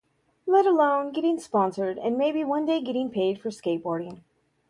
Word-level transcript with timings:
Let 0.47 0.65
alone 0.65 1.11
getting 1.11 1.37
sponsored 1.37 1.99
and 1.99 2.17
maybe 2.17 2.43
one 2.43 2.65
day 2.65 2.81
getting 2.81 3.11
paid 3.11 3.39
for 3.39 3.49
skateboarding. 3.49 4.21